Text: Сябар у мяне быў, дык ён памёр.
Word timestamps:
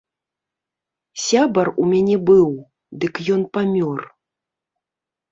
Сябар 1.23 1.67
у 1.83 1.85
мяне 1.91 2.15
быў, 2.29 2.47
дык 3.03 3.13
ён 3.35 3.41
памёр. 3.57 3.99